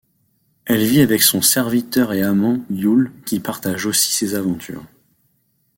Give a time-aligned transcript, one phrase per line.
[0.65, 4.83] Elle vit avec son serviteur et amant, Yul, qui partage aussi ses aventures.